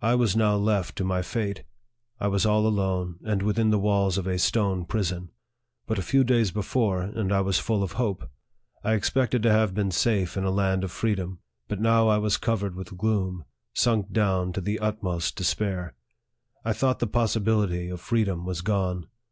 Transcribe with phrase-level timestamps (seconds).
[0.00, 1.62] I was now left to my fate.
[2.18, 5.30] I was all alone, and within the walls of a stone prison.
[5.86, 8.28] But a few days before, and I was full of hope.
[8.82, 11.38] I expected to have been safe in a land of freedom;
[11.68, 15.94] but now I was cov ered with gloom, sunk down to the utmost despair.
[16.64, 19.06] I thought the possibility of freedom was gone.